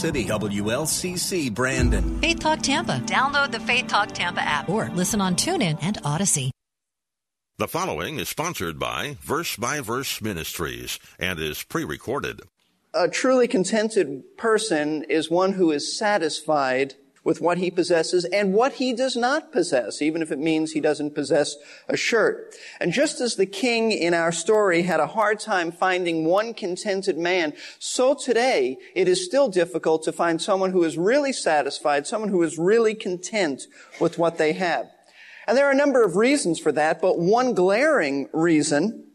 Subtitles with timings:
[0.00, 2.20] City WLCC Brandon.
[2.20, 3.02] Faith Talk Tampa.
[3.04, 6.52] Download the Faith Talk Tampa app or listen on TuneIn and Odyssey.
[7.58, 12.42] The following is sponsored by Verse by Verse Ministries and is pre recorded.
[12.94, 16.94] A truly contented person is one who is satisfied
[17.24, 20.80] with what he possesses and what he does not possess, even if it means he
[20.80, 21.56] doesn't possess
[21.88, 22.54] a shirt.
[22.80, 27.18] And just as the king in our story had a hard time finding one contented
[27.18, 32.30] man, so today it is still difficult to find someone who is really satisfied, someone
[32.30, 33.62] who is really content
[34.00, 34.86] with what they have.
[35.46, 39.07] And there are a number of reasons for that, but one glaring reason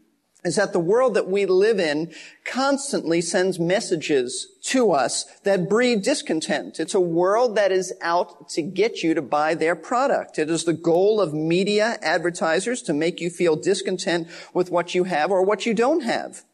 [0.44, 2.12] is that the world that we live in
[2.44, 6.78] constantly sends messages to us that breed discontent.
[6.78, 10.38] It's a world that is out to get you to buy their product.
[10.38, 15.04] It is the goal of media advertisers to make you feel discontent with what you
[15.04, 16.44] have or what you don't have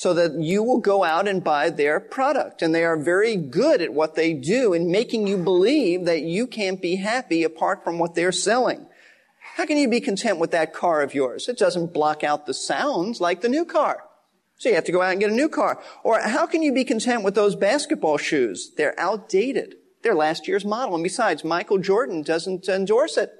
[0.00, 2.62] so that you will go out and buy their product.
[2.62, 6.46] And they are very good at what they do in making you believe that you
[6.46, 8.86] can't be happy apart from what they're selling.
[9.60, 11.46] How can you be content with that car of yours?
[11.46, 14.04] It doesn't block out the sounds like the new car.
[14.56, 15.82] So you have to go out and get a new car.
[16.02, 18.72] Or how can you be content with those basketball shoes?
[18.78, 19.74] They're outdated.
[20.02, 20.94] They're last year's model.
[20.94, 23.34] And besides, Michael Jordan doesn't endorse it.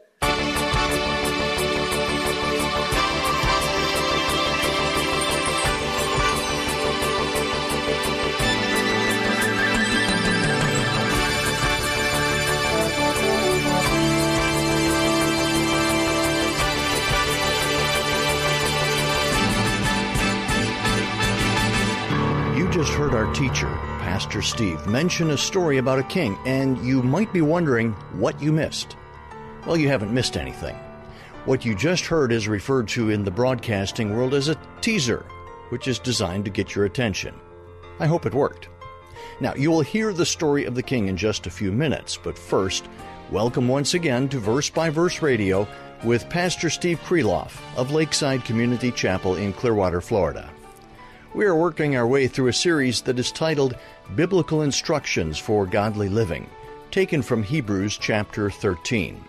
[22.80, 23.66] Just heard our teacher,
[24.00, 28.50] Pastor Steve, mention a story about a king, and you might be wondering what you
[28.50, 28.96] missed.
[29.66, 30.74] Well, you haven't missed anything.
[31.44, 35.26] What you just heard is referred to in the broadcasting world as a teaser,
[35.68, 37.34] which is designed to get your attention.
[37.98, 38.70] I hope it worked.
[39.40, 42.38] Now, you will hear the story of the king in just a few minutes, but
[42.38, 42.88] first,
[43.30, 45.68] welcome once again to Verse by Verse Radio
[46.02, 50.50] with Pastor Steve Kreloff of Lakeside Community Chapel in Clearwater, Florida.
[51.32, 53.76] We are working our way through a series that is titled
[54.16, 56.50] Biblical Instructions for Godly Living,
[56.90, 59.22] taken from Hebrews chapter 13.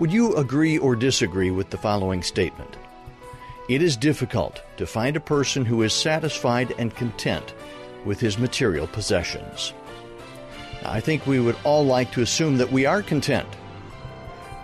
[0.00, 2.76] Would you agree or disagree with the following statement?
[3.68, 7.54] It is difficult to find a person who is satisfied and content
[8.04, 9.72] with his material possessions.
[10.84, 13.48] I think we would all like to assume that we are content.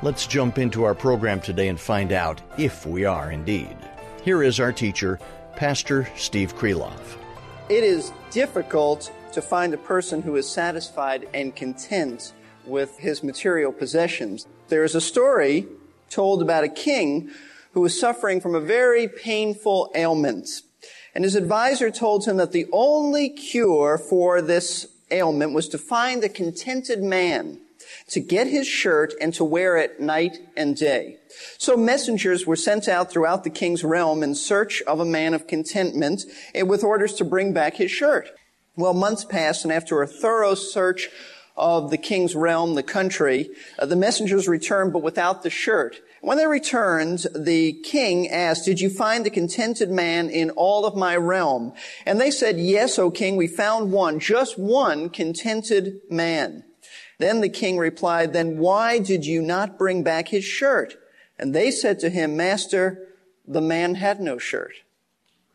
[0.02, 3.76] Let's jump into our program today and find out if we are indeed.
[4.24, 5.20] Here is our teacher,
[5.58, 7.16] Pastor Steve Kreloff.
[7.68, 12.32] It is difficult to find a person who is satisfied and content
[12.64, 14.46] with his material possessions.
[14.68, 15.66] There is a story
[16.10, 17.30] told about a king
[17.72, 20.48] who was suffering from a very painful ailment.
[21.12, 26.22] And his advisor told him that the only cure for this ailment was to find
[26.22, 27.58] a contented man
[28.08, 31.18] to get his shirt and to wear it night and day.
[31.58, 35.46] So messengers were sent out throughout the king's realm in search of a man of
[35.46, 36.22] contentment
[36.54, 38.30] and with orders to bring back his shirt.
[38.76, 41.08] Well, months passed and after a thorough search
[41.56, 46.00] of the king's realm, the country, uh, the messengers returned but without the shirt.
[46.20, 50.96] When they returned, the king asked, did you find a contented man in all of
[50.96, 51.72] my realm?
[52.06, 56.64] And they said, yes, O king, we found one, just one contented man.
[57.18, 60.96] Then the king replied, then why did you not bring back his shirt?
[61.38, 63.08] And they said to him, Master,
[63.46, 64.74] the man had no shirt.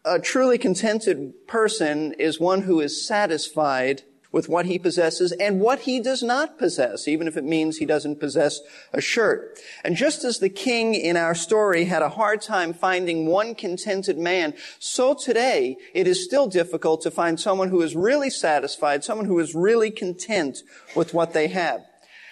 [0.05, 4.03] A truly contented person is one who is satisfied
[4.33, 7.85] with what he possesses and what he does not possess, even if it means he
[7.85, 8.59] doesn't possess
[8.91, 9.57] a shirt.
[9.85, 14.17] And just as the king in our story had a hard time finding one contented
[14.17, 19.27] man, so today it is still difficult to find someone who is really satisfied, someone
[19.27, 20.63] who is really content
[20.95, 21.81] with what they have.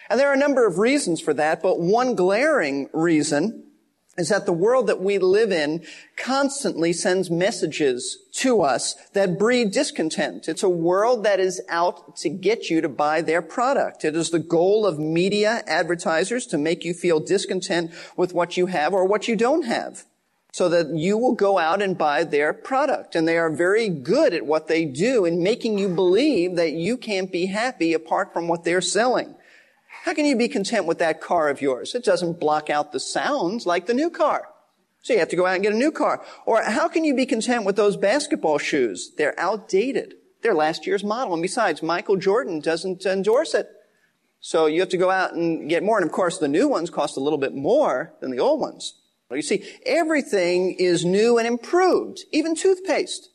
[0.10, 3.71] And there are a number of reasons for that, but one glaring reason
[4.22, 5.84] is that the world that we live in
[6.16, 10.48] constantly sends messages to us that breed discontent.
[10.48, 14.06] It's a world that is out to get you to buy their product.
[14.06, 18.68] It is the goal of media advertisers to make you feel discontent with what you
[18.68, 20.06] have or what you don't have.
[20.52, 23.16] so that you will go out and buy their product.
[23.16, 26.98] And they are very good at what they do in making you believe that you
[26.98, 29.36] can't be happy apart from what they're selling.
[30.04, 31.94] How can you be content with that car of yours?
[31.94, 34.48] It doesn't block out the sounds like the new car.
[35.04, 36.24] So you have to go out and get a new car.
[36.46, 39.12] Or how can you be content with those basketball shoes?
[39.18, 40.16] They're outdated.
[40.42, 41.34] They're last year's model.
[41.34, 43.68] And besides, Michael Jordan doesn't endorse it.
[44.40, 45.98] So you have to go out and get more.
[45.98, 48.96] And of course, the new ones cost a little bit more than the old ones.
[49.30, 53.30] You see, everything is new and improved, even toothpaste.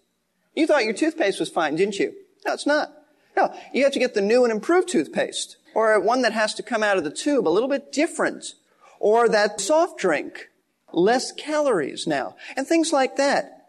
[0.54, 2.12] You thought your toothpaste was fine, didn't you?
[2.44, 2.92] No, it's not.
[3.36, 6.62] No, you have to get the new and improved toothpaste, or one that has to
[6.62, 8.54] come out of the tube a little bit different,
[8.98, 10.48] or that soft drink,
[10.90, 13.68] less calories now, and things like that.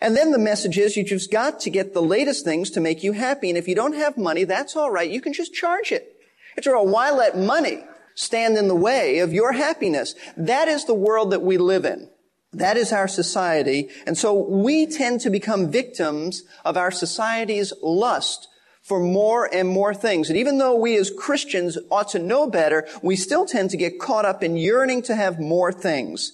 [0.00, 3.04] And then the message is you just got to get the latest things to make
[3.04, 3.50] you happy.
[3.50, 5.08] And if you don't have money, that's all right.
[5.08, 6.16] You can just charge it.
[6.58, 7.84] After all, why let money
[8.16, 10.16] stand in the way of your happiness.
[10.36, 12.10] That is the world that we live in.
[12.52, 13.90] That is our society.
[14.06, 18.48] And so we tend to become victims of our society's lust
[18.82, 20.28] for more and more things.
[20.28, 24.00] And even though we as Christians ought to know better, we still tend to get
[24.00, 26.32] caught up in yearning to have more things.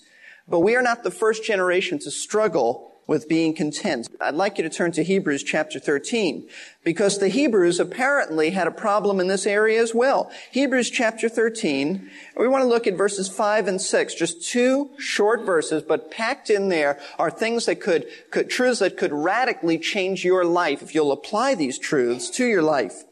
[0.49, 4.07] But we are not the first generation to struggle with being content.
[4.21, 6.47] I'd like you to turn to Hebrews chapter 13
[6.85, 10.31] because the Hebrews apparently had a problem in this area as well.
[10.53, 15.47] Hebrews chapter 13, we want to look at verses 5 and 6, just two short
[15.47, 20.23] verses, but packed in there are things that could, could truths that could radically change
[20.23, 23.05] your life if you'll apply these truths to your life.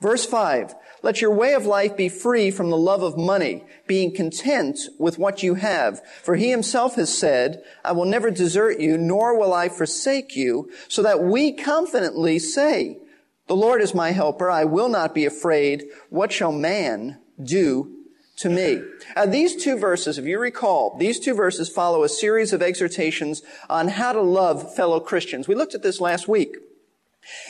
[0.00, 4.14] Verse 5, let your way of life be free from the love of money, being
[4.14, 6.00] content with what you have.
[6.22, 10.70] For he himself has said, I will never desert you, nor will I forsake you,
[10.88, 12.98] so that we confidently say,
[13.48, 14.50] the Lord is my helper.
[14.50, 15.84] I will not be afraid.
[16.08, 18.02] What shall man do
[18.36, 18.82] to me.
[19.14, 23.42] Now, these two verses, if you recall, these two verses follow a series of exhortations
[23.68, 25.48] on how to love fellow Christians.
[25.48, 26.56] We looked at this last week.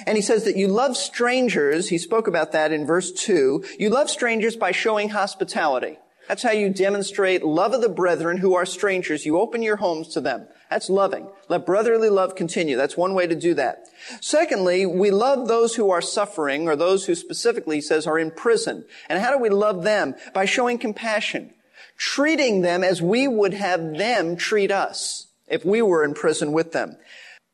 [0.07, 1.89] And he says that you love strangers.
[1.89, 3.65] He spoke about that in verse 2.
[3.79, 5.99] You love strangers by showing hospitality.
[6.29, 9.27] That's how you demonstrate love of the brethren who are strangers.
[9.27, 10.47] You open your homes to them.
[10.71, 11.29] That's loving.
[11.49, 12.77] Let brotherly love continue.
[12.77, 13.89] That's one way to do that.
[14.21, 18.31] Secondly, we love those who are suffering or those who specifically he says are in
[18.31, 18.85] prison.
[19.09, 20.15] And how do we love them?
[20.33, 21.53] By showing compassion.
[21.99, 26.73] Treating them as we would have them treat us if we were in prison with
[26.73, 26.97] them.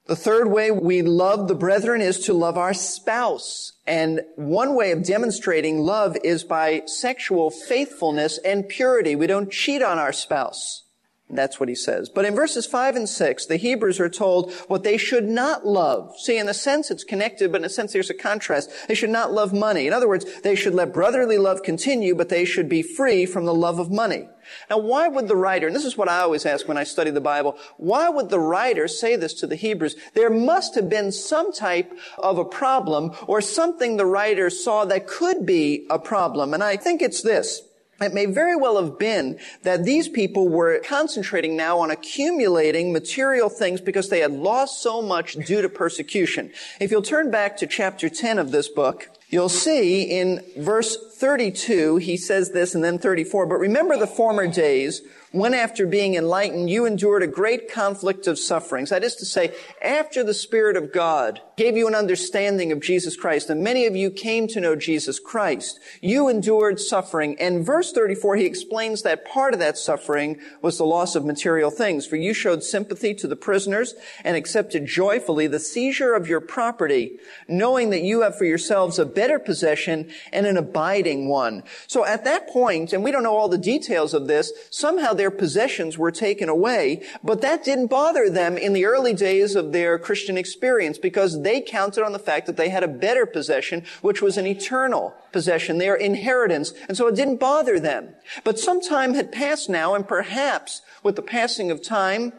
[0.08, 3.72] The third way we love the brethren is to love our spouse.
[3.87, 9.16] And one way of demonstrating love is by sexual faithfulness and purity.
[9.16, 10.84] We don't cheat on our spouse.
[11.30, 12.08] That's what he says.
[12.08, 16.19] But in verses 5 and 6, the Hebrews are told what they should not love.
[16.19, 18.70] See, in a sense it's connected, but in a sense there's a contrast.
[18.88, 19.86] They should not love money.
[19.86, 23.44] In other words, they should let brotherly love continue, but they should be free from
[23.44, 24.26] the love of money.
[24.70, 27.10] Now, why would the writer, and this is what I always ask when I study
[27.10, 29.96] the Bible, why would the writer say this to the Hebrews?
[30.14, 35.06] There must have been some type of a problem or something the writer saw that
[35.06, 36.54] could be a problem.
[36.54, 37.60] And I think it's this.
[38.00, 43.48] It may very well have been that these people were concentrating now on accumulating material
[43.48, 46.52] things because they had lost so much due to persecution.
[46.80, 51.96] If you'll turn back to chapter 10 of this book, you'll see in verse 32,
[51.96, 56.70] he says this and then 34, but remember the former days when after being enlightened,
[56.70, 58.88] you endured a great conflict of sufferings.
[58.88, 63.14] That is to say, after the Spirit of God gave you an understanding of Jesus
[63.14, 67.37] Christ, and many of you came to know Jesus Christ, you endured suffering.
[67.38, 71.70] And verse 34, he explains that part of that suffering was the loss of material
[71.70, 72.06] things.
[72.06, 73.94] For you showed sympathy to the prisoners
[74.25, 79.04] and accepted joyfully the seizure of your property, knowing that you have for yourselves a
[79.04, 81.62] better possession and an abiding one.
[81.86, 85.30] So at that point, and we don't know all the details of this, somehow their
[85.30, 89.98] possessions were taken away, but that didn't bother them in the early days of their
[89.98, 94.20] Christian experience because they counted on the fact that they had a better possession, which
[94.22, 98.10] was an eternal possession, their inheritance, and so it didn't bother them.
[98.44, 102.32] But some time had passed now, and perhaps with the passing of time,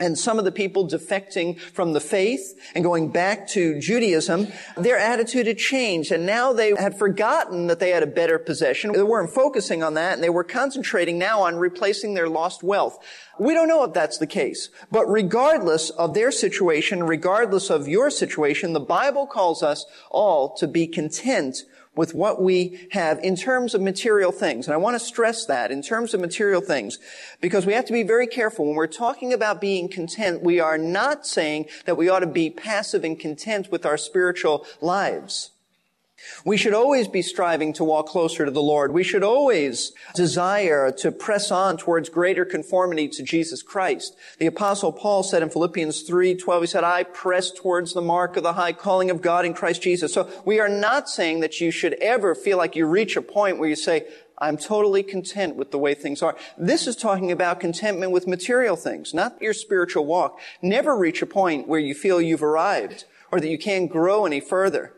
[0.00, 4.98] and some of the people defecting from the faith and going back to Judaism, their
[4.98, 6.10] attitude had changed.
[6.10, 8.92] And now they had forgotten that they had a better possession.
[8.92, 12.98] They weren't focusing on that and they were concentrating now on replacing their lost wealth.
[13.38, 14.68] We don't know if that's the case.
[14.90, 20.66] But regardless of their situation, regardless of your situation, the Bible calls us all to
[20.66, 21.58] be content
[21.96, 24.66] with what we have in terms of material things.
[24.66, 26.98] And I want to stress that in terms of material things
[27.40, 28.66] because we have to be very careful.
[28.66, 32.50] When we're talking about being content, we are not saying that we ought to be
[32.50, 35.50] passive and content with our spiritual lives.
[36.44, 38.92] We should always be striving to walk closer to the Lord.
[38.92, 44.16] We should always desire to press on towards greater conformity to Jesus Christ.
[44.38, 48.42] The apostle Paul said in Philippians 3:12 he said, "I press towards the mark of
[48.42, 51.70] the high calling of God in Christ Jesus." So we are not saying that you
[51.70, 54.06] should ever feel like you reach a point where you say,
[54.38, 56.36] I'm totally content with the way things are.
[56.58, 60.40] This is talking about contentment with material things, not your spiritual walk.
[60.60, 64.40] Never reach a point where you feel you've arrived or that you can't grow any
[64.40, 64.92] further.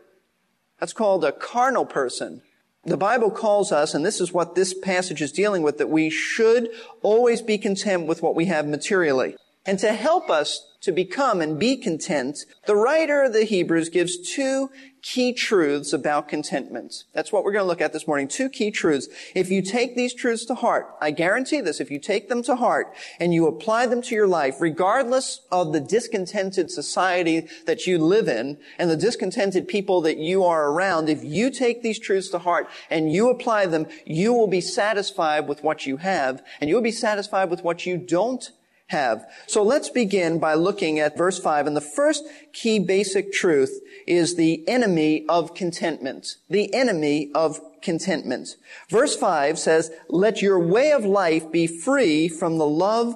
[0.79, 2.41] That's called a carnal person.
[2.85, 6.09] The Bible calls us, and this is what this passage is dealing with, that we
[6.09, 6.69] should
[7.01, 9.35] always be content with what we have materially.
[9.65, 14.17] And to help us to become and be content, the writer of the Hebrews gives
[14.17, 14.69] two
[15.01, 17.03] key truths about contentment.
[17.11, 18.29] That's what we're going to look at this morning.
[18.29, 19.09] Two key truths.
[19.35, 22.55] If you take these truths to heart, I guarantee this, if you take them to
[22.55, 27.97] heart and you apply them to your life, regardless of the discontented society that you
[27.97, 32.29] live in and the discontented people that you are around, if you take these truths
[32.29, 36.69] to heart and you apply them, you will be satisfied with what you have and
[36.69, 38.51] you'll be satisfied with what you don't
[38.89, 39.25] have.
[39.47, 41.67] So let's begin by looking at verse 5.
[41.67, 46.37] And the first key basic truth is the enemy of contentment.
[46.49, 48.55] The enemy of contentment.
[48.89, 53.15] Verse 5 says, Let your way of life be free from the love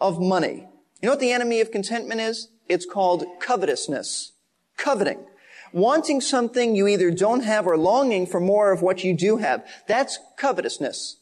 [0.00, 0.68] of money.
[1.02, 2.48] You know what the enemy of contentment is?
[2.68, 4.32] It's called covetousness.
[4.76, 5.24] Coveting.
[5.72, 9.66] Wanting something you either don't have or longing for more of what you do have.
[9.86, 11.16] That's covetousness.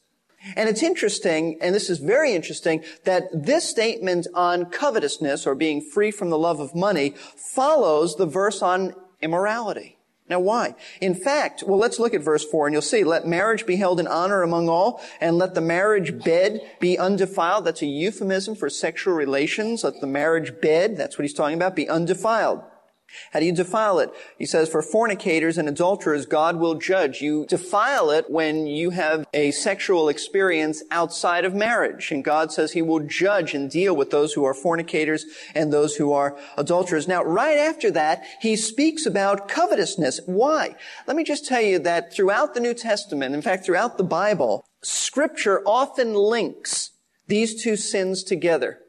[0.54, 5.80] And it's interesting, and this is very interesting, that this statement on covetousness or being
[5.80, 7.14] free from the love of money
[7.54, 9.98] follows the verse on immorality.
[10.28, 10.74] Now why?
[11.00, 14.00] In fact, well, let's look at verse 4 and you'll see, let marriage be held
[14.00, 17.64] in honor among all and let the marriage bed be undefiled.
[17.64, 19.84] That's a euphemism for sexual relations.
[19.84, 22.62] Let the marriage bed, that's what he's talking about, be undefiled.
[23.32, 24.10] How do you defile it?
[24.38, 27.20] He says, for fornicators and adulterers, God will judge.
[27.20, 32.10] You defile it when you have a sexual experience outside of marriage.
[32.10, 35.96] And God says he will judge and deal with those who are fornicators and those
[35.96, 37.08] who are adulterers.
[37.08, 40.20] Now, right after that, he speaks about covetousness.
[40.26, 40.74] Why?
[41.06, 44.64] Let me just tell you that throughout the New Testament, in fact, throughout the Bible,
[44.82, 46.90] scripture often links
[47.28, 48.80] these two sins together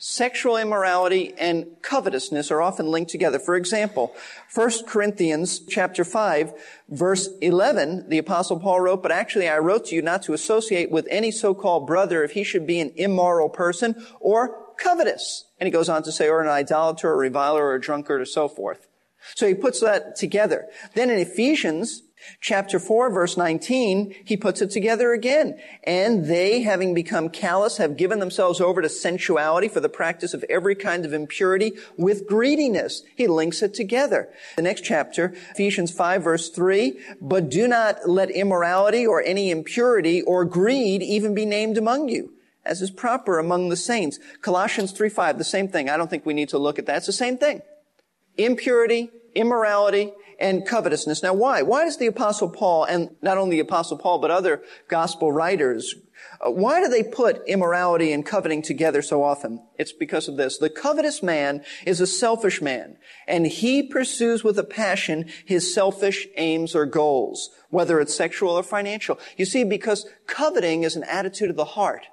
[0.00, 3.38] sexual immorality and covetousness are often linked together.
[3.38, 4.14] For example,
[4.54, 6.54] 1 Corinthians chapter 5,
[6.88, 10.90] verse 11, the apostle Paul wrote, but actually I wrote to you not to associate
[10.90, 15.44] with any so-called brother if he should be an immoral person or covetous.
[15.60, 18.22] And he goes on to say, or an idolater, or a reviler, or a drunkard,
[18.22, 18.86] or so forth.
[19.36, 20.66] So he puts that together.
[20.94, 22.02] Then in Ephesians
[22.40, 25.58] Chapter 4, verse 19, he puts it together again.
[25.84, 30.44] And they, having become callous, have given themselves over to sensuality for the practice of
[30.48, 33.02] every kind of impurity with greediness.
[33.16, 34.28] He links it together.
[34.56, 40.22] The next chapter, Ephesians 5, verse 3, but do not let immorality or any impurity
[40.22, 42.32] or greed even be named among you
[42.64, 44.18] as is proper among the saints.
[44.42, 45.88] Colossians 3, 5, the same thing.
[45.88, 46.98] I don't think we need to look at that.
[46.98, 47.62] It's the same thing.
[48.36, 51.22] Impurity, immorality, and covetousness.
[51.22, 51.62] Now why?
[51.62, 55.94] Why does the apostle Paul, and not only the apostle Paul, but other gospel writers,
[56.40, 59.62] uh, why do they put immorality and coveting together so often?
[59.78, 60.56] It's because of this.
[60.56, 62.96] The covetous man is a selfish man,
[63.28, 68.62] and he pursues with a passion his selfish aims or goals, whether it's sexual or
[68.62, 69.18] financial.
[69.36, 72.06] You see, because coveting is an attitude of the heart.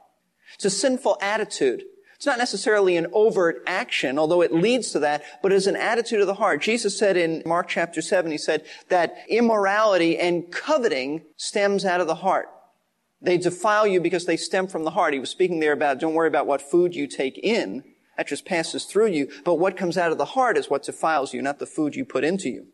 [0.56, 1.84] It's a sinful attitude.
[2.18, 6.20] It's not necessarily an overt action, although it leads to that, but it's an attitude
[6.20, 6.64] of the heart.
[6.64, 12.08] Jesus said in Mark chapter 7, he said that immorality and coveting stems out of
[12.08, 12.48] the heart.
[13.22, 15.14] They defile you because they stem from the heart.
[15.14, 17.84] He was speaking there about don't worry about what food you take in.
[18.18, 19.32] That just passes through you.
[19.46, 22.04] But what comes out of the heart is what defiles you, not the food you
[22.04, 22.68] put into you.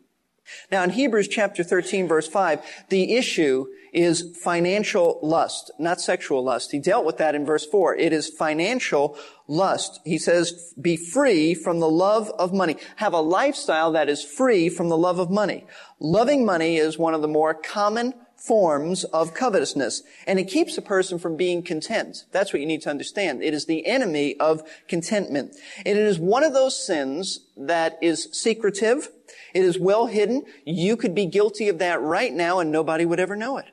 [0.71, 6.71] Now in Hebrews chapter 13 verse 5, the issue is financial lust, not sexual lust.
[6.71, 7.95] He dealt with that in verse 4.
[7.95, 9.99] It is financial lust.
[10.03, 12.77] He says, be free from the love of money.
[12.95, 15.65] Have a lifestyle that is free from the love of money.
[15.99, 20.03] Loving money is one of the more common forms of covetousness.
[20.27, 22.25] And it keeps a person from being content.
[22.31, 23.41] That's what you need to understand.
[23.41, 25.55] It is the enemy of contentment.
[25.77, 29.09] And it is one of those sins that is secretive.
[29.53, 30.43] It is well hidden.
[30.65, 33.67] You could be guilty of that right now and nobody would ever know it.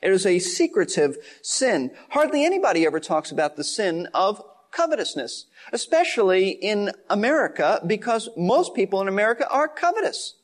[0.00, 1.90] It is a secretive sin.
[2.10, 9.00] Hardly anybody ever talks about the sin of covetousness, especially in America, because most people
[9.00, 10.34] in America are covetous.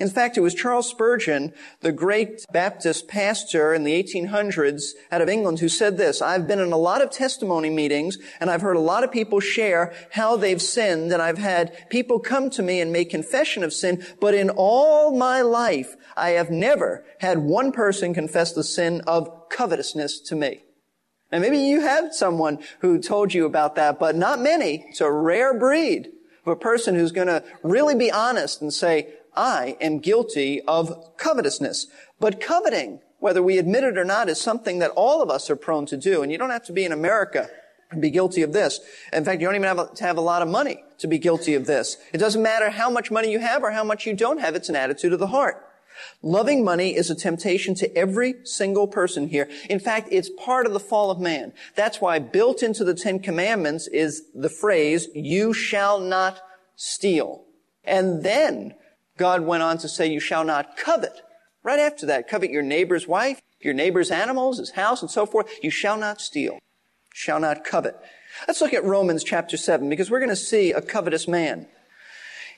[0.00, 5.28] In fact, it was Charles Spurgeon, the great Baptist pastor in the 1800s out of
[5.28, 8.76] England, who said this, I've been in a lot of testimony meetings and I've heard
[8.76, 12.80] a lot of people share how they've sinned and I've had people come to me
[12.80, 17.72] and make confession of sin, but in all my life, I have never had one
[17.72, 20.62] person confess the sin of covetousness to me.
[21.30, 24.84] Now maybe you have someone who told you about that, but not many.
[24.90, 26.08] It's a rare breed
[26.44, 31.16] of a person who's going to really be honest and say, I am guilty of
[31.16, 31.86] covetousness.
[32.20, 35.56] But coveting, whether we admit it or not, is something that all of us are
[35.56, 36.22] prone to do.
[36.22, 37.48] And you don't have to be in America
[37.90, 38.80] and be guilty of this.
[39.12, 41.54] In fact, you don't even have to have a lot of money to be guilty
[41.54, 41.96] of this.
[42.12, 44.54] It doesn't matter how much money you have or how much you don't have.
[44.54, 45.68] It's an attitude of the heart.
[46.22, 49.48] Loving money is a temptation to every single person here.
[49.68, 51.52] In fact, it's part of the fall of man.
[51.74, 56.40] That's why built into the Ten Commandments is the phrase, you shall not
[56.76, 57.44] steal.
[57.84, 58.74] And then
[59.16, 61.20] God went on to say, you shall not covet.
[61.62, 65.50] Right after that, covet your neighbor's wife, your neighbor's animals, his house, and so forth.
[65.62, 66.58] You shall not steal.
[67.14, 67.96] Shall not covet.
[68.48, 71.66] Let's look at Romans chapter 7 because we're going to see a covetous man.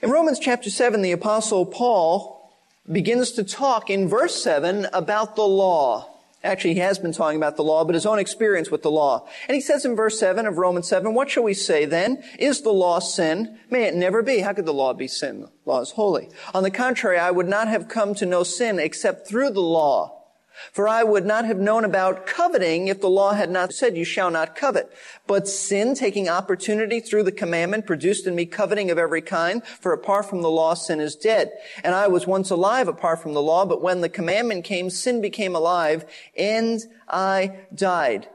[0.01, 2.53] In Romans chapter 7, the apostle Paul
[2.91, 6.14] begins to talk in verse 7 about the law.
[6.45, 9.27] Actually, he has been talking about the law, but his own experience with the law.
[9.49, 12.23] And he says in verse 7 of Romans 7, what shall we say then?
[12.39, 13.59] Is the law sin?
[13.71, 14.41] May it never be.
[14.41, 15.41] How could the law be sin?
[15.41, 16.29] The law is holy.
[16.53, 20.24] On the contrary, I would not have come to know sin except through the law.
[20.73, 24.05] For I would not have known about coveting if the law had not said, you
[24.05, 24.93] shall not covet.
[25.27, 29.65] But sin, taking opportunity through the commandment, produced in me coveting of every kind.
[29.65, 31.53] For apart from the law, sin is dead.
[31.83, 35.21] And I was once alive apart from the law, but when the commandment came, sin
[35.21, 36.05] became alive,
[36.37, 38.29] and I died.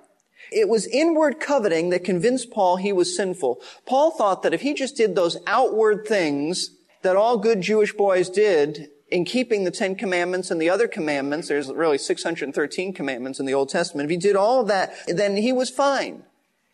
[0.51, 3.61] It was inward coveting that convinced Paul he was sinful.
[3.85, 6.71] Paul thought that if he just did those outward things
[7.01, 11.47] that all good Jewish boys did, in keeping the Ten Commandments and the other commandments,
[11.47, 14.05] there's really 613 commandments in the Old Testament.
[14.05, 16.23] If he did all that, then he was fine.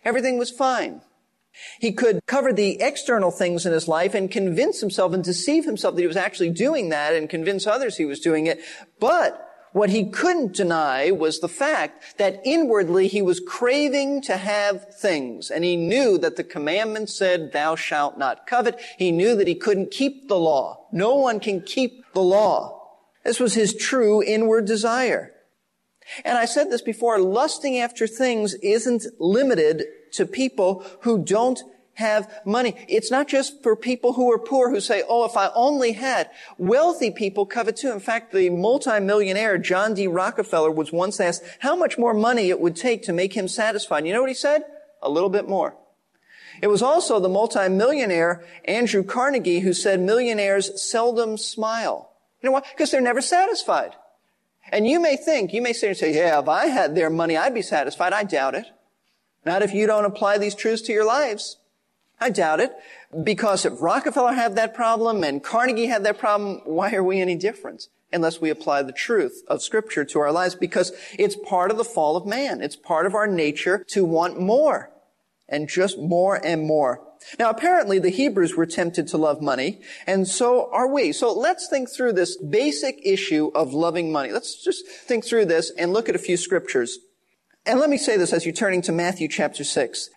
[0.04, 1.02] Everything was fine.
[1.80, 5.96] He could cover the external things in his life and convince himself and deceive himself
[5.96, 8.60] that he was actually doing that and convince others he was doing it.
[9.00, 9.45] But
[9.76, 15.52] what he couldn't deny was the fact that inwardly he was craving to have things.
[15.52, 18.80] And he knew that the commandment said, thou shalt not covet.
[18.98, 20.88] He knew that he couldn't keep the law.
[20.94, 22.88] No one can keep the law.
[23.26, 25.34] This was his true inward desire.
[26.24, 29.84] And I said this before, lusting after things isn't limited
[30.14, 31.62] to people who don't
[31.96, 32.76] have money.
[32.88, 36.30] It's not just for people who are poor who say, oh, if I only had.
[36.58, 37.92] Wealthy people covet too.
[37.92, 40.08] In fact, the multimillionaire John D.
[40.08, 44.00] Rockefeller was once asked how much more money it would take to make him satisfied.
[44.00, 44.64] And You know what he said?
[45.02, 45.76] A little bit more.
[46.62, 52.12] It was also the multimillionaire Andrew Carnegie who said millionaires seldom smile.
[52.42, 52.64] You know why?
[52.72, 53.92] Because they're never satisfied.
[54.72, 57.62] And you may think, you may say, yeah, if I had their money, I'd be
[57.62, 58.14] satisfied.
[58.14, 58.66] I doubt it.
[59.46, 61.58] Not if you don't apply these truths to your lives.
[62.20, 62.74] I doubt it.
[63.24, 67.36] Because if Rockefeller had that problem and Carnegie had that problem, why are we any
[67.36, 67.88] different?
[68.12, 71.84] Unless we apply the truth of scripture to our lives because it's part of the
[71.84, 72.62] fall of man.
[72.62, 74.92] It's part of our nature to want more
[75.48, 77.02] and just more and more.
[77.40, 81.12] Now apparently the Hebrews were tempted to love money and so are we.
[81.12, 84.32] So let's think through this basic issue of loving money.
[84.32, 87.00] Let's just think through this and look at a few scriptures.
[87.66, 90.10] And let me say this as you're turning to Matthew chapter 6.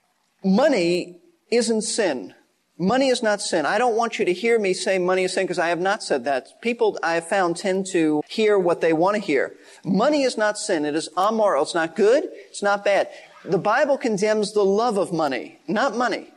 [0.45, 1.19] Money
[1.51, 2.35] isn't sin.
[2.81, 3.67] Money is not sin.
[3.67, 6.03] I don't want you to hear me say money is sin because I have not
[6.03, 6.61] said that.
[6.63, 9.55] People I have found tend to hear what they want to hear.
[9.85, 10.85] Money is not sin.
[10.85, 11.65] It is amoral.
[11.65, 12.29] It's not good.
[12.51, 13.09] It's not bad.
[13.45, 16.29] The Bible condemns the love of money, not money.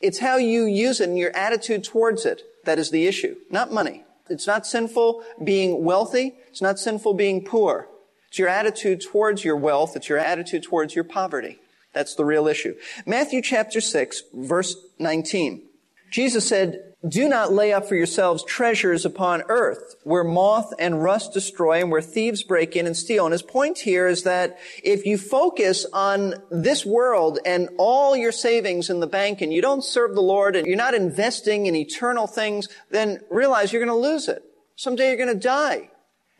[0.00, 3.72] It's how you use it and your attitude towards it that is the issue, not
[3.72, 4.04] money.
[4.28, 6.34] It's not sinful being wealthy.
[6.48, 7.88] It's not sinful being poor.
[8.28, 9.96] It's your attitude towards your wealth.
[9.96, 11.58] It's your attitude towards your poverty.
[11.98, 12.76] That's the real issue.
[13.06, 15.64] Matthew chapter 6, verse 19.
[16.12, 21.32] Jesus said, do not lay up for yourselves treasures upon earth where moth and rust
[21.32, 23.26] destroy and where thieves break in and steal.
[23.26, 28.30] And his point here is that if you focus on this world and all your
[28.30, 31.74] savings in the bank and you don't serve the Lord and you're not investing in
[31.74, 34.44] eternal things, then realize you're going to lose it.
[34.76, 35.90] Someday you're going to die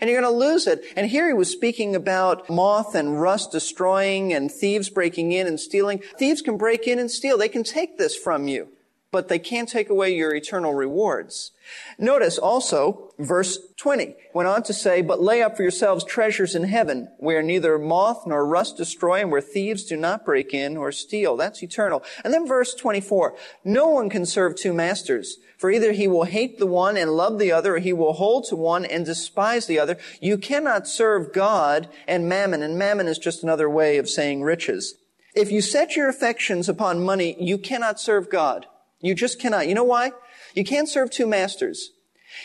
[0.01, 0.85] and you're going to lose it.
[0.97, 5.59] And here he was speaking about moth and rust destroying and thieves breaking in and
[5.59, 6.03] stealing.
[6.19, 7.39] Thieves can break in and steal.
[7.39, 8.69] They can take this from you.
[9.11, 11.53] But they can't take away your eternal rewards.
[11.99, 16.64] Notice also verse 20 went on to say, but lay up for yourselves treasures in
[16.64, 20.92] heaven where neither moth nor rust destroy and where thieves do not break in or
[20.92, 21.37] steal.
[21.37, 22.03] That's eternal.
[22.23, 26.59] And then verse 24, no one can serve two masters for either he will hate
[26.59, 29.79] the one and love the other or he will hold to one and despise the
[29.79, 29.99] other.
[30.21, 34.94] You cannot serve God and mammon and mammon is just another way of saying riches.
[35.35, 38.66] If you set your affections upon money, you cannot serve God.
[39.01, 39.69] You just cannot.
[39.69, 40.13] You know why?
[40.55, 41.91] You can't serve two masters.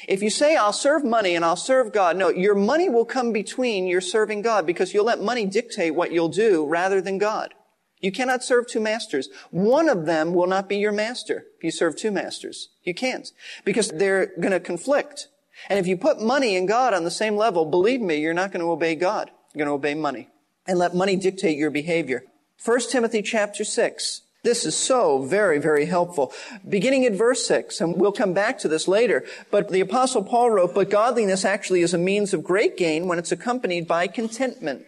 [0.07, 3.31] If you say, I'll serve money and I'll serve God, no, your money will come
[3.31, 7.53] between your serving God because you'll let money dictate what you'll do rather than God.
[7.99, 9.29] You cannot serve two masters.
[9.51, 12.69] One of them will not be your master if you serve two masters.
[12.83, 13.31] You can't
[13.63, 15.27] because they're going to conflict.
[15.69, 18.51] And if you put money and God on the same level, believe me, you're not
[18.51, 19.31] going to obey God.
[19.53, 20.29] You're going to obey money
[20.67, 22.23] and let money dictate your behavior.
[22.63, 24.21] 1 Timothy chapter 6.
[24.43, 26.33] This is so very, very helpful.
[26.67, 30.51] Beginning at verse 6, and we'll come back to this later, but the apostle Paul
[30.51, 34.85] wrote, but godliness actually is a means of great gain when it's accompanied by contentment.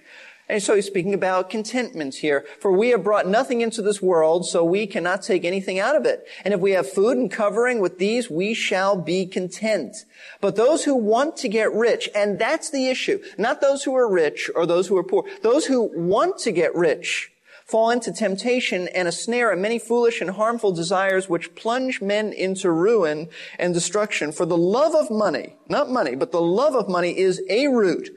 [0.50, 2.46] And so he's speaking about contentment here.
[2.60, 6.06] For we have brought nothing into this world, so we cannot take anything out of
[6.06, 6.28] it.
[6.44, 9.96] And if we have food and covering with these, we shall be content.
[10.42, 14.12] But those who want to get rich, and that's the issue, not those who are
[14.12, 17.32] rich or those who are poor, those who want to get rich,
[17.66, 22.32] fall into temptation and a snare of many foolish and harmful desires which plunge men
[22.32, 23.28] into ruin
[23.60, 24.32] and destruction.
[24.32, 28.10] For the love of money, not money, but the love of money is a root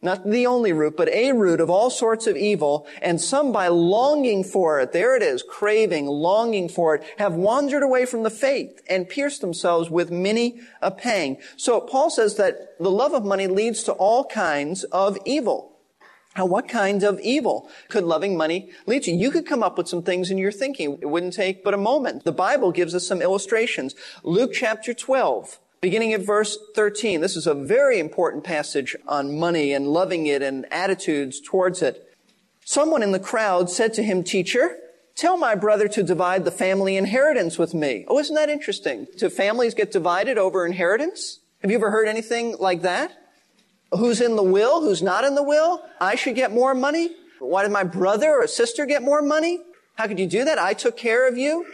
[0.00, 3.66] not the only root, but a root of all sorts of evil, and some by
[3.66, 8.30] longing for it, there it is, craving, longing for it, have wandered away from the
[8.30, 11.36] faith and pierced themselves with many a pang.
[11.56, 15.77] So Paul says that the love of money leads to all kinds of evil.
[16.38, 19.10] Now, what kind of evil could loving money lead to?
[19.10, 20.96] You could come up with some things in your thinking.
[21.02, 22.22] It wouldn't take but a moment.
[22.22, 23.96] The Bible gives us some illustrations.
[24.22, 27.20] Luke chapter 12, beginning at verse 13.
[27.20, 32.08] This is a very important passage on money and loving it and attitudes towards it.
[32.64, 34.78] Someone in the crowd said to him, Teacher,
[35.16, 38.04] tell my brother to divide the family inheritance with me.
[38.06, 39.08] Oh, isn't that interesting?
[39.16, 41.40] Do families get divided over inheritance?
[41.62, 43.17] Have you ever heard anything like that?
[43.92, 44.82] Who's in the will?
[44.82, 45.82] Who's not in the will?
[46.00, 47.10] I should get more money?
[47.38, 49.60] Why did my brother or sister get more money?
[49.94, 50.58] How could you do that?
[50.58, 51.66] I took care of you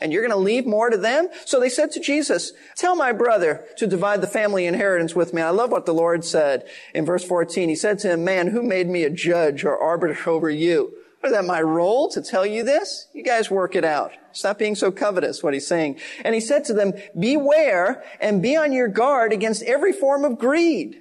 [0.00, 1.28] and you're going to leave more to them?
[1.44, 5.42] So they said to Jesus, tell my brother to divide the family inheritance with me.
[5.42, 7.68] I love what the Lord said in verse 14.
[7.68, 10.94] He said to him, man, who made me a judge or arbiter over you?
[11.22, 13.06] Is that my role to tell you this?
[13.12, 14.10] You guys work it out.
[14.32, 16.00] Stop being so covetous, what he's saying.
[16.24, 20.36] And he said to them, beware and be on your guard against every form of
[20.36, 20.98] greed.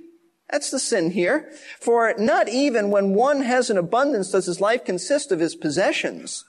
[0.52, 1.50] That's the sin here.
[1.80, 6.46] For not even when one has an abundance does his life consist of his possessions.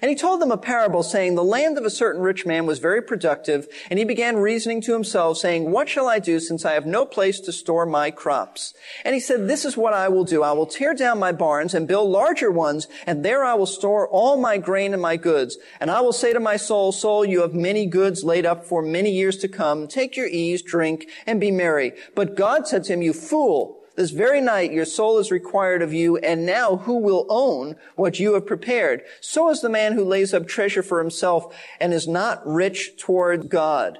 [0.00, 2.78] And he told them a parable saying, the land of a certain rich man was
[2.78, 6.74] very productive, and he began reasoning to himself saying, what shall I do since I
[6.74, 8.72] have no place to store my crops?
[9.04, 10.42] And he said, this is what I will do.
[10.42, 14.08] I will tear down my barns and build larger ones, and there I will store
[14.08, 15.58] all my grain and my goods.
[15.80, 18.80] And I will say to my soul, soul, you have many goods laid up for
[18.80, 19.88] many years to come.
[19.88, 21.92] Take your ease, drink, and be merry.
[22.14, 25.92] But God said to him, you fool, this very night your soul is required of
[25.92, 29.02] you, and now who will own what you have prepared?
[29.20, 33.48] So is the man who lays up treasure for himself and is not rich toward
[33.48, 33.98] God.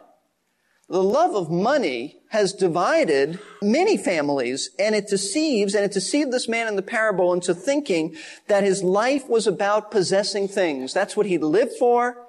[0.89, 6.49] The love of money has divided many families and it deceives and it deceived this
[6.49, 8.17] man in the parable into thinking
[8.49, 10.93] that his life was about possessing things.
[10.93, 12.27] That's what he lived for.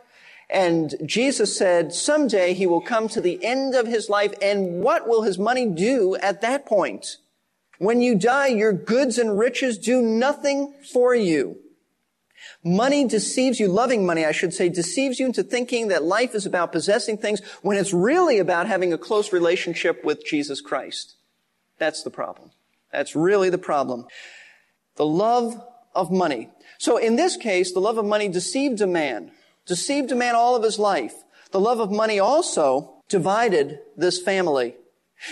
[0.49, 5.07] And Jesus said someday he will come to the end of his life and what
[5.07, 7.17] will his money do at that point?
[7.79, 11.57] When you die, your goods and riches do nothing for you.
[12.63, 16.45] Money deceives you, loving money, I should say, deceives you into thinking that life is
[16.45, 21.15] about possessing things when it's really about having a close relationship with Jesus Christ.
[21.77, 22.51] That's the problem.
[22.91, 24.07] That's really the problem.
[24.95, 25.61] The love
[25.93, 26.49] of money.
[26.77, 29.31] So in this case, the love of money deceived a man,
[29.65, 31.13] deceived a man all of his life.
[31.51, 34.75] The love of money also divided this family.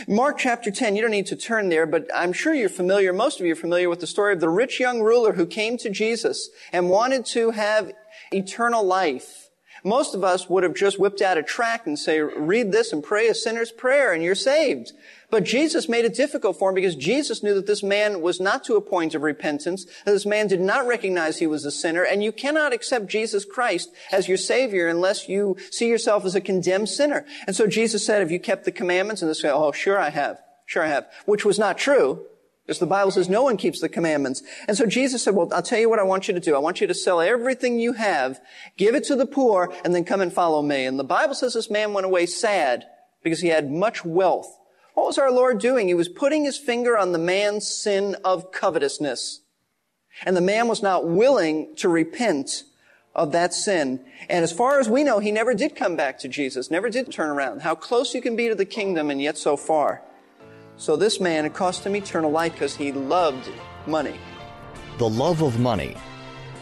[0.08, 3.39] Mark chapter 10, you don't need to turn there, but I'm sure you're familiar, most
[3.39, 5.89] of you are familiar with the story of the rich young ruler who came to
[5.89, 7.91] Jesus and wanted to have
[8.32, 9.50] eternal life.
[9.84, 13.04] Most of us would have just whipped out a tract and say, read this and
[13.04, 14.93] pray a sinner's prayer and you're saved.
[15.34, 18.63] But Jesus made it difficult for him because Jesus knew that this man was not
[18.65, 22.04] to a point of repentance, that this man did not recognize he was a sinner,
[22.04, 26.39] and you cannot accept Jesus Christ as your Savior unless you see yourself as a
[26.39, 27.26] condemned sinner.
[27.48, 29.24] And so Jesus said, have you kept the commandments?
[29.24, 30.38] And this guy, oh, sure I have.
[30.67, 31.08] Sure I have.
[31.26, 32.28] Which was not true.
[32.67, 34.43] Because the Bible says no one keeps the commandments.
[34.67, 36.54] And so Jesus said, well, I'll tell you what I want you to do.
[36.56, 38.39] I want you to sell everything you have,
[38.78, 40.86] give it to the poor, and then come and follow me.
[40.86, 42.86] And the Bible says this man went away sad
[43.24, 44.60] because he had much wealth.
[44.93, 45.88] What was our Lord doing?
[45.88, 49.41] He was putting his finger on the man's sin of covetousness.
[50.25, 52.63] And the man was not willing to repent
[53.15, 54.03] of that sin.
[54.29, 57.12] And as far as we know, he never did come back to Jesus, never did
[57.12, 57.62] turn around.
[57.62, 60.01] How close you can be to the kingdom and yet so far.
[60.77, 63.49] So this man, it cost him eternal life because he loved
[63.86, 64.15] money.
[64.97, 65.95] The love of money.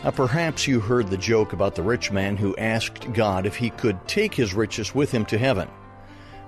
[0.03, 3.69] Now, perhaps you heard the joke about the rich man who asked God if he
[3.69, 5.69] could take his riches with him to heaven.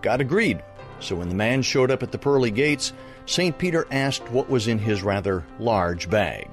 [0.01, 0.61] God agreed.
[1.03, 2.93] So when the man showed up at the pearly gates,
[3.25, 3.57] St.
[3.57, 6.49] Peter asked what was in his rather large bag.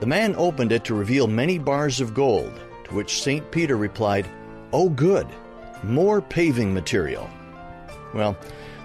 [0.00, 2.52] The man opened it to reveal many bars of gold,
[2.84, 3.48] to which St.
[3.52, 4.28] Peter replied,
[4.72, 5.28] Oh, good,
[5.84, 7.30] more paving material.
[8.12, 8.36] Well,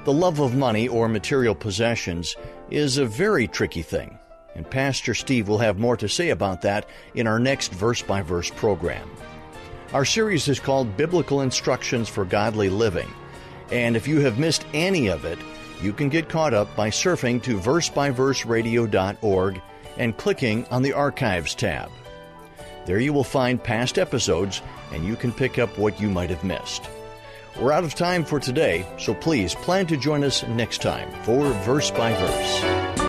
[0.05, 2.35] the love of money or material possessions
[2.69, 4.19] is a very tricky thing,
[4.55, 8.21] and Pastor Steve will have more to say about that in our next verse by
[8.21, 9.09] verse program.
[9.93, 13.11] Our series is called Biblical Instructions for Godly Living,
[13.71, 15.39] and if you have missed any of it,
[15.81, 19.61] you can get caught up by surfing to versebyverseradio.org
[19.97, 21.89] and clicking on the Archives tab.
[22.85, 26.43] There you will find past episodes and you can pick up what you might have
[26.43, 26.89] missed.
[27.59, 31.49] We're out of time for today, so please plan to join us next time for
[31.63, 33.08] Verse by Verse.